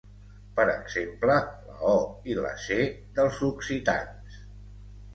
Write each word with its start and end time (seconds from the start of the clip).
Per 0.59 0.63
exemple, 0.71 1.35
la 1.71 1.77
o 1.91 2.01
i 2.33 2.39
la 2.41 2.57
ce 2.65 2.81
dels 3.21 3.41
occitans. 3.53 4.45